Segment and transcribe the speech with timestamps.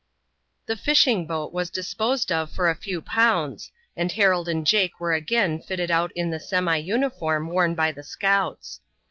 [0.65, 5.13] The fishing boat was disposed of for a few pounds, and Harold and Jake were
[5.13, 8.79] again fitted out in the semi uniform worn by the scouts.